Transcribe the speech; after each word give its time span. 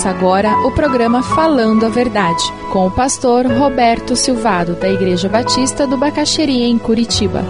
Começa 0.00 0.18
agora 0.18 0.56
o 0.66 0.72
programa 0.72 1.22
Falando 1.22 1.84
a 1.84 1.90
Verdade, 1.90 2.42
com 2.72 2.86
o 2.86 2.90
pastor 2.90 3.44
Roberto 3.44 4.16
Silvado, 4.16 4.74
da 4.74 4.88
Igreja 4.88 5.28
Batista 5.28 5.86
do 5.86 5.98
Bacaxeria, 5.98 6.66
em 6.66 6.78
Curitiba. 6.78 7.44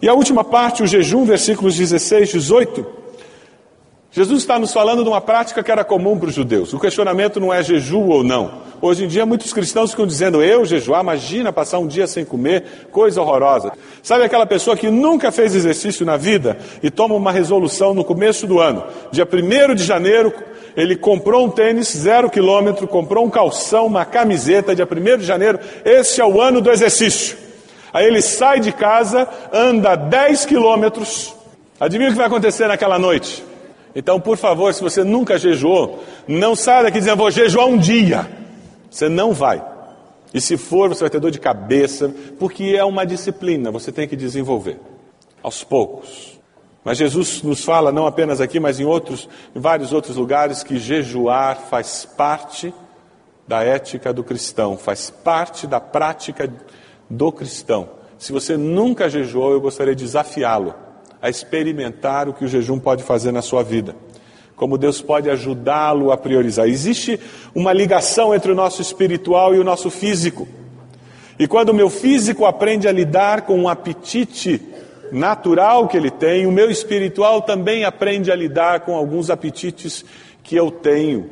E 0.00 0.08
a 0.08 0.14
última 0.14 0.42
parte, 0.42 0.82
o 0.82 0.86
jejum, 0.88 1.24
versículos 1.24 1.76
16, 1.76 2.30
18. 2.30 3.01
Jesus 4.14 4.42
está 4.42 4.58
nos 4.58 4.74
falando 4.74 5.02
de 5.02 5.08
uma 5.08 5.22
prática 5.22 5.62
que 5.62 5.70
era 5.70 5.82
comum 5.82 6.18
para 6.18 6.28
os 6.28 6.34
judeus. 6.34 6.74
O 6.74 6.78
questionamento 6.78 7.40
não 7.40 7.52
é 7.52 7.62
jejum 7.62 8.08
ou 8.08 8.22
não. 8.22 8.60
Hoje 8.78 9.04
em 9.04 9.08
dia, 9.08 9.24
muitos 9.24 9.54
cristãos 9.54 9.92
ficam 9.92 10.06
dizendo: 10.06 10.42
eu 10.42 10.66
jejuar, 10.66 11.00
imagina 11.00 11.50
passar 11.50 11.78
um 11.78 11.86
dia 11.86 12.06
sem 12.06 12.22
comer, 12.22 12.88
coisa 12.92 13.22
horrorosa. 13.22 13.72
Sabe 14.02 14.24
aquela 14.24 14.44
pessoa 14.44 14.76
que 14.76 14.90
nunca 14.90 15.32
fez 15.32 15.54
exercício 15.54 16.04
na 16.04 16.18
vida 16.18 16.58
e 16.82 16.90
toma 16.90 17.14
uma 17.14 17.32
resolução 17.32 17.94
no 17.94 18.04
começo 18.04 18.46
do 18.46 18.60
ano, 18.60 18.84
dia 19.10 19.26
1 19.26 19.74
de 19.74 19.82
janeiro, 19.82 20.30
ele 20.76 20.94
comprou 20.94 21.46
um 21.46 21.50
tênis 21.50 21.88
zero 21.96 22.28
quilômetro, 22.28 22.86
comprou 22.86 23.24
um 23.24 23.30
calção, 23.30 23.86
uma 23.86 24.04
camiseta, 24.04 24.76
dia 24.76 24.86
1 24.86 25.18
de 25.20 25.24
janeiro, 25.24 25.58
esse 25.86 26.20
é 26.20 26.24
o 26.24 26.38
ano 26.38 26.60
do 26.60 26.70
exercício. 26.70 27.38
Aí 27.90 28.06
ele 28.06 28.20
sai 28.20 28.60
de 28.60 28.72
casa, 28.72 29.26
anda 29.50 29.96
10 29.96 30.44
quilômetros. 30.44 31.34
Adivinha 31.80 32.10
o 32.10 32.12
que 32.12 32.18
vai 32.18 32.26
acontecer 32.26 32.68
naquela 32.68 32.98
noite? 32.98 33.51
Então, 33.94 34.18
por 34.18 34.36
favor, 34.36 34.72
se 34.72 34.82
você 34.82 35.04
nunca 35.04 35.38
jejuou, 35.38 36.02
não 36.26 36.56
saia 36.56 36.84
daqui 36.84 36.98
dizendo, 36.98 37.18
vou 37.18 37.30
jejuar 37.30 37.66
um 37.66 37.76
dia. 37.76 38.28
Você 38.90 39.08
não 39.08 39.32
vai. 39.32 39.62
E 40.32 40.40
se 40.40 40.56
for, 40.56 40.88
você 40.88 41.00
vai 41.00 41.10
ter 41.10 41.20
dor 41.20 41.30
de 41.30 41.38
cabeça, 41.38 42.14
porque 42.38 42.74
é 42.76 42.84
uma 42.84 43.04
disciplina, 43.04 43.70
você 43.70 43.92
tem 43.92 44.08
que 44.08 44.16
desenvolver. 44.16 44.78
Aos 45.42 45.62
poucos. 45.62 46.40
Mas 46.84 46.98
Jesus 46.98 47.42
nos 47.42 47.64
fala, 47.64 47.92
não 47.92 48.06
apenas 48.06 48.40
aqui, 48.40 48.58
mas 48.58 48.80
em 48.80 48.84
outros, 48.84 49.28
em 49.54 49.60
vários 49.60 49.92
outros 49.92 50.16
lugares, 50.16 50.62
que 50.62 50.78
jejuar 50.78 51.56
faz 51.68 52.04
parte 52.16 52.72
da 53.46 53.62
ética 53.62 54.12
do 54.12 54.24
cristão, 54.24 54.76
faz 54.76 55.10
parte 55.10 55.66
da 55.66 55.78
prática 55.78 56.50
do 57.10 57.30
cristão. 57.30 57.88
Se 58.18 58.32
você 58.32 58.56
nunca 58.56 59.10
jejuou, 59.10 59.52
eu 59.52 59.60
gostaria 59.60 59.94
de 59.94 60.04
desafiá-lo 60.04 60.74
a 61.22 61.30
experimentar 61.30 62.28
o 62.28 62.34
que 62.34 62.44
o 62.44 62.48
jejum 62.48 62.80
pode 62.80 63.04
fazer 63.04 63.30
na 63.30 63.40
sua 63.40 63.62
vida. 63.62 63.94
Como 64.56 64.76
Deus 64.76 65.00
pode 65.00 65.30
ajudá-lo 65.30 66.10
a 66.10 66.16
priorizar. 66.16 66.68
Existe 66.68 67.18
uma 67.54 67.72
ligação 67.72 68.34
entre 68.34 68.50
o 68.50 68.54
nosso 68.56 68.82
espiritual 68.82 69.54
e 69.54 69.60
o 69.60 69.64
nosso 69.64 69.88
físico. 69.88 70.48
E 71.38 71.46
quando 71.46 71.68
o 71.68 71.74
meu 71.74 71.88
físico 71.88 72.44
aprende 72.44 72.88
a 72.88 72.92
lidar 72.92 73.42
com 73.42 73.56
um 73.58 73.68
apetite 73.68 74.60
natural 75.12 75.86
que 75.86 75.96
ele 75.96 76.10
tem, 76.10 76.46
o 76.46 76.52
meu 76.52 76.70
espiritual 76.70 77.42
também 77.42 77.84
aprende 77.84 78.32
a 78.32 78.36
lidar 78.36 78.80
com 78.80 78.96
alguns 78.96 79.30
apetites 79.30 80.04
que 80.42 80.56
eu 80.56 80.70
tenho. 80.70 81.30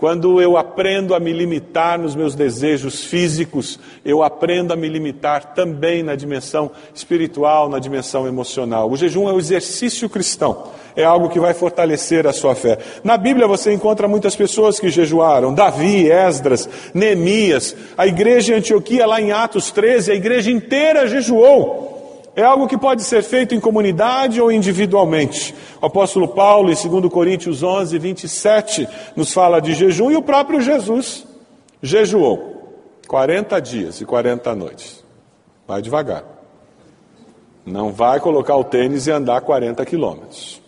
Quando 0.00 0.40
eu 0.40 0.56
aprendo 0.56 1.14
a 1.14 1.20
me 1.20 1.30
limitar 1.30 1.98
nos 1.98 2.16
meus 2.16 2.34
desejos 2.34 3.04
físicos, 3.04 3.78
eu 4.02 4.22
aprendo 4.22 4.72
a 4.72 4.76
me 4.76 4.88
limitar 4.88 5.52
também 5.52 6.02
na 6.02 6.16
dimensão 6.16 6.70
espiritual, 6.94 7.68
na 7.68 7.78
dimensão 7.78 8.26
emocional. 8.26 8.90
O 8.90 8.96
jejum 8.96 9.28
é 9.28 9.32
o 9.34 9.38
exercício 9.38 10.08
cristão, 10.08 10.68
é 10.96 11.04
algo 11.04 11.28
que 11.28 11.38
vai 11.38 11.52
fortalecer 11.52 12.26
a 12.26 12.32
sua 12.32 12.54
fé. 12.54 12.78
Na 13.04 13.18
Bíblia 13.18 13.46
você 13.46 13.74
encontra 13.74 14.08
muitas 14.08 14.34
pessoas 14.34 14.80
que 14.80 14.88
jejuaram: 14.88 15.52
Davi, 15.52 16.10
Esdras, 16.10 16.66
Neemias, 16.94 17.76
a 17.94 18.06
igreja 18.06 18.54
em 18.54 18.56
Antioquia, 18.56 19.06
lá 19.06 19.20
em 19.20 19.32
Atos 19.32 19.70
13, 19.70 20.12
a 20.12 20.14
igreja 20.14 20.50
inteira 20.50 21.06
jejuou. 21.06 21.99
É 22.34 22.42
algo 22.42 22.68
que 22.68 22.78
pode 22.78 23.02
ser 23.02 23.22
feito 23.22 23.54
em 23.54 23.60
comunidade 23.60 24.40
ou 24.40 24.52
individualmente. 24.52 25.54
O 25.80 25.86
apóstolo 25.86 26.28
Paulo, 26.28 26.70
em 26.70 26.74
2 26.74 27.12
Coríntios 27.12 27.62
11, 27.62 27.98
27, 27.98 28.88
nos 29.16 29.32
fala 29.32 29.60
de 29.60 29.74
jejum 29.74 30.10
e 30.10 30.16
o 30.16 30.22
próprio 30.22 30.60
Jesus 30.60 31.26
jejuou 31.82 32.78
40 33.08 33.60
dias 33.60 34.00
e 34.00 34.04
40 34.04 34.54
noites. 34.54 35.04
Vai 35.66 35.82
devagar. 35.82 36.24
Não 37.66 37.92
vai 37.92 38.20
colocar 38.20 38.56
o 38.56 38.64
tênis 38.64 39.06
e 39.06 39.10
andar 39.10 39.40
40 39.40 39.84
quilômetros. 39.84 40.60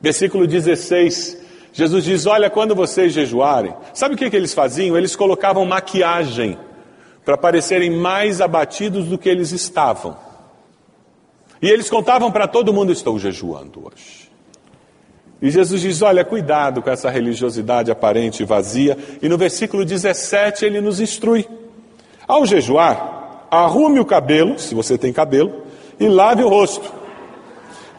Versículo 0.00 0.46
16, 0.46 1.38
Jesus 1.72 2.04
diz: 2.04 2.26
Olha, 2.26 2.50
quando 2.50 2.74
vocês 2.74 3.12
jejuarem, 3.12 3.74
sabe 3.94 4.14
o 4.14 4.18
que, 4.18 4.28
que 4.28 4.36
eles 4.36 4.52
faziam? 4.52 4.96
Eles 4.96 5.16
colocavam 5.16 5.64
maquiagem 5.64 6.58
para 7.28 7.36
parecerem 7.36 7.90
mais 7.90 8.40
abatidos 8.40 9.04
do 9.04 9.18
que 9.18 9.28
eles 9.28 9.52
estavam. 9.52 10.16
E 11.60 11.68
eles 11.68 11.90
contavam 11.90 12.32
para 12.32 12.48
todo 12.48 12.72
mundo: 12.72 12.90
Estou 12.90 13.18
jejuando 13.18 13.86
hoje. 13.86 14.30
E 15.42 15.50
Jesus 15.50 15.82
diz: 15.82 16.00
Olha, 16.00 16.24
cuidado 16.24 16.80
com 16.80 16.88
essa 16.88 17.10
religiosidade 17.10 17.90
aparente 17.90 18.42
e 18.42 18.46
vazia. 18.46 18.96
E 19.20 19.28
no 19.28 19.36
versículo 19.36 19.84
17 19.84 20.64
ele 20.64 20.80
nos 20.80 21.00
instrui: 21.00 21.46
Ao 22.26 22.46
jejuar, 22.46 23.46
arrume 23.50 24.00
o 24.00 24.06
cabelo, 24.06 24.58
se 24.58 24.74
você 24.74 24.96
tem 24.96 25.12
cabelo, 25.12 25.64
e 26.00 26.08
lave 26.08 26.42
o 26.42 26.48
rosto, 26.48 26.90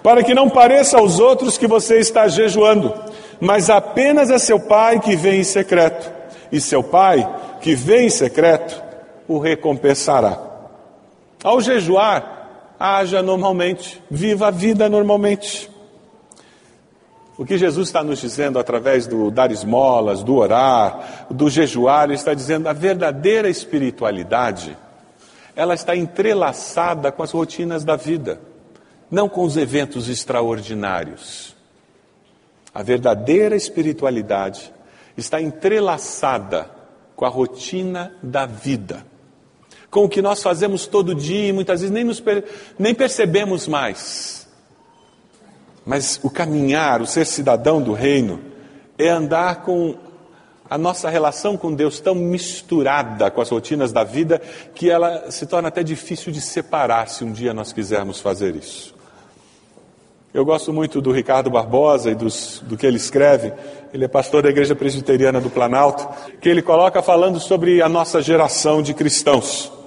para 0.01 0.23
que 0.23 0.34
não 0.34 0.50
pareça 0.50 0.97
aos 0.97 1.19
outros 1.19 1.56
que 1.56 1.67
você 1.67 2.00
está 2.00 2.28
jejuando, 2.28 2.91
mas 3.40 3.69
apenas 3.69 4.31
a 4.31 4.40
seu 4.40 4.59
pai 4.59 5.00
que 5.00 5.16
vem 5.16 5.41
em 5.41 5.44
secreto. 5.44 6.11
E 6.51 6.59
seu 6.59 6.81
pai, 6.81 7.29
que 7.61 7.75
vem 7.75 8.07
em 8.07 8.09
secreto, 8.09 8.88
o 9.29 9.38
recompensará. 9.38 10.41
Ao 11.44 11.62
jejuar, 11.62 12.73
haja 12.79 13.22
normalmente, 13.22 14.01
viva 14.09 14.47
a 14.47 14.51
vida 14.51 14.90
normalmente. 14.90 15.69
O 17.38 17.45
que 17.45 17.57
Jesus 17.57 17.88
está 17.88 18.03
nos 18.03 18.19
dizendo 18.19 18.57
através 18.57 19.06
do 19.06 19.29
dar 19.29 19.51
esmolas, 19.51 20.23
do 20.23 20.35
orar, 20.35 21.28
do 21.29 21.47
jejuar, 21.47 22.06
ele 22.06 22.16
está 22.16 22.34
dizendo 22.34 22.67
a 22.67 22.73
verdadeira 22.73 23.47
espiritualidade, 23.47 24.75
ela 25.56 25.75
está 25.75 25.96
entrelaçada 25.96 27.11
com 27.11 27.22
as 27.22 27.31
rotinas 27.31 27.85
da 27.85 27.96
vida, 27.96 28.41
não 29.11 29.29
com 29.29 29.44
os 29.44 29.56
eventos 29.56 30.09
extraordinários. 30.09 31.56
A 32.73 32.81
verdadeira 32.81 33.56
espiritualidade 33.56 34.73
está 35.16 35.40
entrelaçada 35.40 36.69
com 37.16 37.25
a 37.25 37.29
rotina 37.29 38.11
da 38.23 38.46
vida 38.46 39.06
com 39.89 40.05
o 40.05 40.09
que 40.09 40.22
nós 40.22 40.41
fazemos 40.44 40.85
todo 40.85 41.16
dia 41.16 41.50
e 41.50 41.53
muitas 41.53 41.81
vezes 41.81 41.94
nem, 41.94 42.03
nos, 42.03 42.22
nem 42.77 42.94
percebemos 42.94 43.67
mais. 43.67 44.47
Mas 45.85 46.19
o 46.22 46.29
caminhar, 46.29 47.01
o 47.01 47.07
ser 47.07 47.25
cidadão 47.25 47.81
do 47.81 47.94
reino, 47.94 48.41
é 48.97 49.09
andar 49.09 49.63
com 49.63 49.95
a 50.69 50.78
nossa 50.78 51.09
relação 51.09 51.57
com 51.57 51.73
Deus 51.73 51.99
tão 51.99 52.13
misturada 52.13 53.31
com 53.31 53.41
as 53.41 53.49
rotinas 53.49 53.91
da 53.91 54.03
vida 54.03 54.39
que 54.75 54.89
ela 54.89 55.31
se 55.31 55.47
torna 55.47 55.69
até 55.69 55.81
difícil 55.81 56.31
de 56.31 56.39
separar 56.39 57.09
se 57.09 57.23
um 57.23 57.31
dia 57.31 57.53
nós 57.53 57.73
quisermos 57.73 58.19
fazer 58.19 58.55
isso. 58.55 58.94
Eu 60.31 60.45
gosto 60.45 60.72
muito 60.72 61.01
do 61.01 61.11
Ricardo 61.11 61.49
Barbosa 61.49 62.11
e 62.11 62.16
dos, 62.16 62.61
do 62.63 62.78
que 62.78 62.85
ele 62.85 62.97
escreve. 62.97 63.51
Ele 63.91 64.05
é 64.05 64.07
pastor 64.07 64.44
da 64.44 64.49
Igreja 64.49 64.75
Presbiteriana 64.75 65.41
do 65.41 65.49
Planalto, 65.49 66.07
que 66.39 66.47
ele 66.47 66.61
coloca 66.61 67.01
falando 67.01 67.39
sobre 67.39 67.81
a 67.81 67.89
nossa 67.89 68.22
geração 68.22 68.83
de 68.83 68.94
cristãos. 68.94 69.78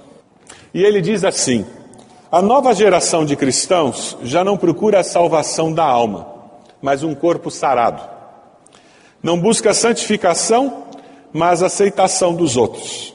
E 0.74 0.82
ele 0.82 1.00
diz 1.00 1.24
assim: 1.24 1.66
a 2.30 2.40
nova 2.40 2.74
geração 2.74 3.24
de 3.24 3.36
cristãos 3.36 4.16
já 4.22 4.42
não 4.42 4.56
procura 4.56 5.00
a 5.00 5.04
salvação 5.04 5.72
da 5.72 5.84
alma, 5.84 6.26
mas 6.80 7.02
um 7.02 7.14
corpo 7.14 7.50
sarado. 7.50 8.02
Não 9.22 9.38
busca 9.38 9.74
santificação, 9.74 10.84
mas 11.32 11.62
aceitação 11.62 12.34
dos 12.34 12.56
outros. 12.56 13.14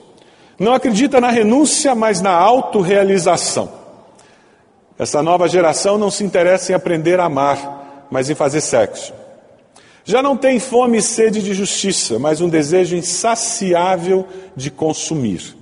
Não 0.59 0.73
acredita 0.73 1.19
na 1.19 1.29
renúncia, 1.29 1.93
mas 1.93 2.21
na 2.21 2.31
autorrealização. 2.31 3.69
Essa 4.97 5.21
nova 5.21 5.47
geração 5.47 5.97
não 5.97 6.09
se 6.09 6.23
interessa 6.23 6.71
em 6.71 6.75
aprender 6.75 7.19
a 7.19 7.25
amar, 7.25 8.07
mas 8.09 8.29
em 8.29 8.35
fazer 8.35 8.61
sexo. 8.61 9.13
Já 10.03 10.23
não 10.23 10.37
tem 10.37 10.59
fome 10.59 10.99
e 10.99 11.01
sede 11.01 11.41
de 11.41 11.53
justiça, 11.53 12.17
mas 12.17 12.39
um 12.39 12.49
desejo 12.49 12.95
insaciável 12.95 14.25
de 14.55 14.71
consumir. 14.71 15.55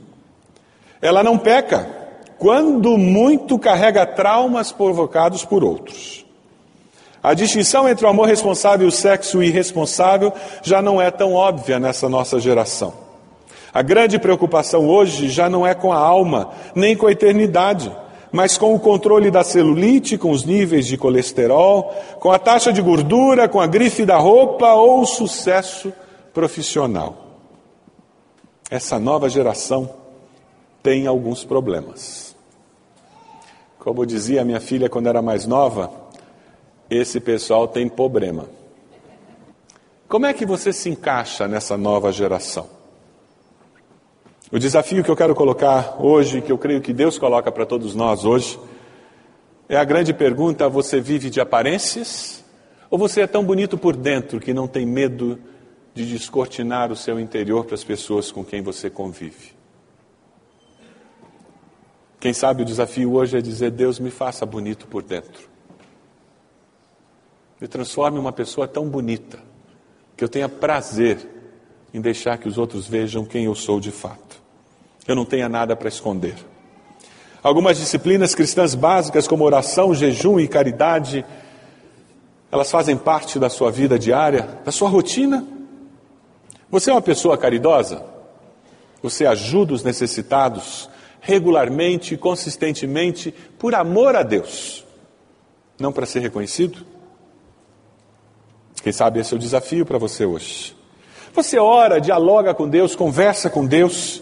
Ela 1.05 1.21
não 1.21 1.37
peca, 1.37 1.87
quando 2.39 2.97
muito 2.97 3.59
carrega 3.59 4.07
traumas 4.07 4.71
provocados 4.71 5.45
por 5.45 5.63
outros. 5.63 6.25
A 7.21 7.35
distinção 7.35 7.87
entre 7.87 8.07
o 8.07 8.09
amor 8.09 8.27
responsável 8.27 8.87
e 8.87 8.89
o 8.89 8.91
sexo 8.91 9.43
irresponsável 9.43 10.33
já 10.63 10.81
não 10.81 10.99
é 10.99 11.11
tão 11.11 11.33
óbvia 11.33 11.79
nessa 11.79 12.09
nossa 12.09 12.39
geração. 12.39 12.91
A 13.71 13.83
grande 13.83 14.17
preocupação 14.17 14.89
hoje 14.89 15.29
já 15.29 15.47
não 15.47 15.65
é 15.65 15.75
com 15.75 15.93
a 15.93 15.97
alma, 15.97 16.49
nem 16.73 16.97
com 16.97 17.05
a 17.05 17.11
eternidade, 17.11 17.95
mas 18.31 18.57
com 18.57 18.73
o 18.73 18.79
controle 18.79 19.29
da 19.29 19.43
celulite, 19.43 20.17
com 20.17 20.31
os 20.31 20.43
níveis 20.43 20.87
de 20.87 20.97
colesterol, 20.97 21.93
com 22.19 22.31
a 22.31 22.39
taxa 22.39 22.73
de 22.73 22.81
gordura, 22.81 23.47
com 23.47 23.61
a 23.61 23.67
grife 23.67 24.05
da 24.05 24.17
roupa 24.17 24.73
ou 24.73 25.01
o 25.01 25.05
sucesso 25.05 25.93
profissional. 26.33 27.15
Essa 28.71 28.97
nova 28.97 29.29
geração 29.29 30.03
tem 30.85 31.07
alguns 31.07 31.43
problemas. 31.43 32.35
Como 33.79 34.05
dizia 34.05 34.45
minha 34.45 34.59
filha 34.59 34.87
quando 34.87 35.09
era 35.09 35.19
mais 35.19 35.47
nova, 35.47 35.91
esse 36.87 37.19
pessoal 37.19 37.67
tem 37.67 37.89
problema. 37.89 38.45
Como 40.07 40.27
é 40.27 40.33
que 40.33 40.45
você 40.45 40.71
se 40.71 40.87
encaixa 40.87 41.47
nessa 41.47 41.75
nova 41.75 42.11
geração? 42.11 42.69
O 44.51 44.59
desafio 44.59 45.03
que 45.03 45.09
eu 45.09 45.15
quero 45.15 45.33
colocar 45.33 45.95
hoje, 45.99 46.39
que 46.39 46.51
eu 46.51 46.57
creio 46.59 46.79
que 46.81 46.93
Deus 46.93 47.17
coloca 47.17 47.51
para 47.51 47.65
todos 47.65 47.95
nós 47.95 48.23
hoje, 48.23 48.59
é 49.67 49.77
a 49.77 49.83
grande 49.83 50.13
pergunta: 50.13 50.69
você 50.69 51.01
vive 51.01 51.31
de 51.31 51.41
aparências? 51.41 52.45
Ou 52.91 52.99
você 52.99 53.21
é 53.21 53.27
tão 53.27 53.43
bonito 53.43 53.75
por 53.75 53.95
dentro 53.95 54.39
que 54.39 54.53
não 54.53 54.67
tem 54.67 54.85
medo 54.85 55.39
de 55.95 56.05
descortinar 56.05 56.91
o 56.91 56.95
seu 56.95 57.19
interior 57.19 57.65
para 57.65 57.73
as 57.73 57.83
pessoas 57.83 58.31
com 58.31 58.45
quem 58.45 58.61
você 58.61 58.87
convive? 58.87 59.54
Quem 62.25 62.33
sabe 62.33 62.63
o 62.63 62.65
desafio 62.65 63.13
hoje 63.13 63.37
é 63.37 63.39
dizer: 63.39 63.69
Deus 63.69 63.99
me 63.99 64.09
faça 64.09 64.47
bonito 64.47 64.87
por 64.87 65.03
dentro. 65.03 65.47
Me 67.61 67.67
transforme 67.67 68.17
em 68.17 68.19
uma 68.19 68.31
pessoa 68.31 68.67
tão 68.67 68.89
bonita 68.89 69.37
que 70.17 70.23
eu 70.23 70.27
tenha 70.27 70.49
prazer 70.49 71.19
em 71.93 72.01
deixar 72.01 72.39
que 72.39 72.47
os 72.47 72.57
outros 72.57 72.87
vejam 72.87 73.23
quem 73.23 73.45
eu 73.45 73.53
sou 73.53 73.79
de 73.79 73.91
fato. 73.91 74.41
Eu 75.07 75.15
não 75.15 75.23
tenha 75.23 75.47
nada 75.47 75.75
para 75.75 75.87
esconder. 75.87 76.33
Algumas 77.43 77.77
disciplinas 77.77 78.33
cristãs 78.33 78.73
básicas, 78.73 79.27
como 79.27 79.43
oração, 79.43 79.93
jejum 79.93 80.39
e 80.39 80.47
caridade, 80.47 81.23
elas 82.51 82.71
fazem 82.71 82.97
parte 82.97 83.37
da 83.37 83.51
sua 83.51 83.69
vida 83.69 83.99
diária, 83.99 84.61
da 84.65 84.71
sua 84.71 84.89
rotina. 84.89 85.45
Você 86.71 86.89
é 86.89 86.93
uma 86.93 87.03
pessoa 87.03 87.37
caridosa? 87.37 88.03
Você 89.03 89.27
ajuda 89.27 89.75
os 89.75 89.83
necessitados 89.83 90.89
regularmente, 91.25 92.15
consistentemente, 92.15 93.33
por 93.57 93.73
amor 93.73 94.15
a 94.15 94.23
Deus, 94.23 94.85
não 95.79 95.91
para 95.91 96.05
ser 96.05 96.19
reconhecido? 96.19 96.85
Quem 98.83 98.93
sabe 98.93 99.19
esse 99.19 99.33
é 99.33 99.37
o 99.37 99.39
desafio 99.39 99.85
para 99.85 99.97
você 99.97 100.25
hoje. 100.25 100.75
Você 101.33 101.57
ora, 101.57 101.99
dialoga 101.99 102.53
com 102.53 102.69
Deus, 102.69 102.95
conversa 102.95 103.49
com 103.49 103.65
Deus, 103.65 104.21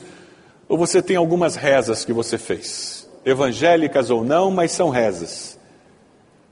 ou 0.68 0.78
você 0.78 1.02
tem 1.02 1.16
algumas 1.16 1.56
rezas 1.56 2.06
que 2.06 2.14
você 2.14 2.38
fez? 2.38 3.04
evangélicas 3.26 4.10
ou 4.10 4.24
não, 4.24 4.52
mas 4.52 4.72
são 4.72 4.90
rezas. 4.90 5.58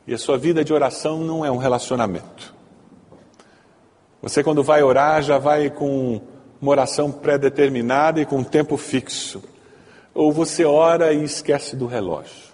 E 0.07 0.13
a 0.13 0.18
sua 0.18 0.38
vida 0.38 0.63
de 0.63 0.74
oração 0.74 1.19
não 1.19 1.45
é 1.45 1.51
um 1.51 1.57
relacionamento. 1.57 2.56
Você, 4.21 4.44
quando 4.44 4.63
vai 4.63 4.83
orar, 4.83 5.21
já 5.21 5.38
vai 5.38 5.69
com 5.69 6.21
uma 6.62 6.71
oração 6.71 7.12
pré-determinada 7.12 8.21
e 8.21 8.25
com 8.25 8.38
um 8.38 8.44
tempo 8.44 8.77
fixo. 8.77 9.44
Ou 10.13 10.31
você 10.31 10.65
ora 10.65 11.13
e 11.13 11.23
esquece 11.23 11.75
do 11.75 11.85
relógio. 11.85 12.51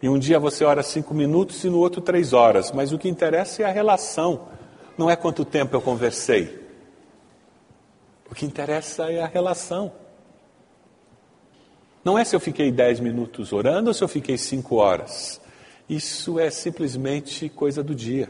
E 0.00 0.08
um 0.08 0.18
dia 0.18 0.38
você 0.38 0.64
ora 0.64 0.82
cinco 0.82 1.12
minutos 1.12 1.62
e 1.64 1.70
no 1.70 1.78
outro 1.78 2.00
três 2.00 2.32
horas, 2.32 2.70
mas 2.70 2.92
o 2.92 2.98
que 2.98 3.08
interessa 3.08 3.62
é 3.62 3.64
a 3.66 3.72
relação, 3.72 4.48
não 4.96 5.10
é 5.10 5.16
quanto 5.16 5.44
tempo 5.44 5.74
eu 5.74 5.80
conversei. 5.80 6.66
O 8.30 8.34
que 8.34 8.44
interessa 8.44 9.10
é 9.10 9.20
a 9.20 9.26
relação. 9.26 9.92
Não 12.04 12.18
é 12.18 12.24
se 12.24 12.34
eu 12.34 12.40
fiquei 12.40 12.70
dez 12.70 13.00
minutos 13.00 13.52
orando 13.52 13.88
ou 13.88 13.94
se 13.94 14.02
eu 14.02 14.08
fiquei 14.08 14.38
cinco 14.38 14.76
horas. 14.76 15.40
Isso 15.88 16.38
é 16.38 16.50
simplesmente 16.50 17.48
coisa 17.48 17.82
do 17.82 17.94
dia. 17.94 18.28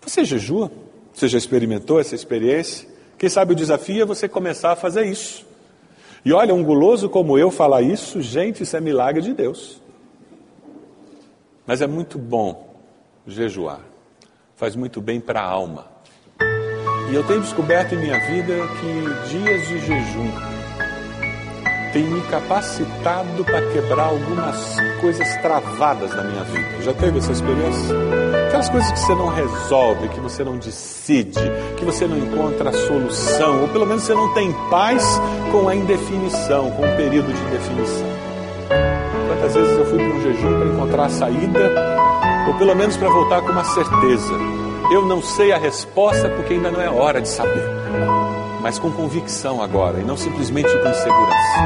Você 0.00 0.24
jejua? 0.24 0.70
Você 1.12 1.28
já 1.28 1.38
experimentou 1.38 2.00
essa 2.00 2.14
experiência? 2.14 2.88
Quem 3.16 3.28
sabe 3.28 3.52
o 3.52 3.56
desafio 3.56 4.02
é 4.02 4.06
você 4.06 4.28
começar 4.28 4.72
a 4.72 4.76
fazer 4.76 5.06
isso. 5.06 5.46
E 6.28 6.32
olha, 6.34 6.52
um 6.52 6.62
guloso 6.62 7.08
como 7.08 7.38
eu 7.38 7.50
falar 7.50 7.80
isso, 7.80 8.20
gente, 8.20 8.62
isso 8.62 8.76
é 8.76 8.80
milagre 8.82 9.22
de 9.22 9.32
Deus. 9.32 9.80
Mas 11.66 11.80
é 11.80 11.86
muito 11.86 12.18
bom 12.18 12.76
jejuar. 13.26 13.80
Faz 14.54 14.76
muito 14.76 15.00
bem 15.00 15.20
para 15.20 15.40
a 15.40 15.44
alma. 15.46 15.86
E 17.10 17.14
eu 17.14 17.26
tenho 17.26 17.40
descoberto 17.40 17.94
em 17.94 18.00
minha 18.02 18.20
vida 18.26 18.52
que 18.78 19.30
dias 19.30 19.68
de 19.68 19.78
jejum 19.78 20.57
tem 21.92 22.02
me 22.02 22.20
capacitado 22.22 23.44
para 23.44 23.62
quebrar 23.72 24.06
algumas 24.06 24.76
coisas 25.00 25.28
travadas 25.42 26.14
na 26.14 26.22
minha 26.24 26.44
vida. 26.44 26.82
Já 26.82 26.92
teve 26.92 27.18
essa 27.18 27.32
experiência? 27.32 27.96
Aquelas 28.48 28.68
coisas 28.68 28.90
que 28.92 28.98
você 28.98 29.14
não 29.14 29.28
resolve, 29.28 30.08
que 30.08 30.20
você 30.20 30.44
não 30.44 30.56
decide, 30.56 31.40
que 31.76 31.84
você 31.84 32.06
não 32.06 32.18
encontra 32.18 32.70
a 32.70 32.72
solução, 32.72 33.62
ou 33.62 33.68
pelo 33.68 33.86
menos 33.86 34.02
você 34.02 34.14
não 34.14 34.32
tem 34.34 34.52
paz 34.70 35.20
com 35.50 35.68
a 35.68 35.74
indefinição, 35.74 36.70
com 36.72 36.82
o 36.82 36.96
período 36.96 37.32
de 37.32 37.40
indefinição. 37.42 38.08
Quantas 39.28 39.54
vezes 39.54 39.78
eu 39.78 39.86
fui 39.86 39.98
para 39.98 40.14
um 40.14 40.22
jejum 40.22 40.58
para 40.58 40.68
encontrar 40.68 41.04
a 41.04 41.08
saída, 41.10 41.72
ou 42.48 42.54
pelo 42.54 42.74
menos 42.74 42.96
para 42.96 43.08
voltar 43.08 43.42
com 43.42 43.52
uma 43.52 43.64
certeza? 43.64 44.34
Eu 44.92 45.02
não 45.02 45.22
sei 45.22 45.52
a 45.52 45.58
resposta 45.58 46.28
porque 46.30 46.54
ainda 46.54 46.70
não 46.70 46.80
é 46.80 46.88
hora 46.88 47.20
de 47.20 47.28
saber 47.28 47.78
mas 48.68 48.78
com 48.78 48.92
convicção 48.92 49.62
agora 49.62 49.98
e 49.98 50.04
não 50.04 50.14
simplesmente 50.14 50.68
com 50.68 50.88
insegurança. 50.90 51.58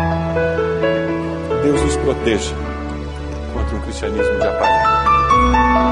Deus 1.65 1.83
nos 1.83 1.97
proteja 1.97 2.55
contra 3.53 3.77
um 3.77 3.81
cristianismo 3.81 4.39
de 4.39 4.47
aparelho. 4.47 5.92